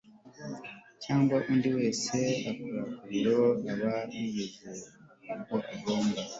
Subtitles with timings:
[1.03, 2.17] cyangwa undi wese
[2.51, 4.79] ukora mu biro aba yizewe
[5.45, 6.19] ko agomba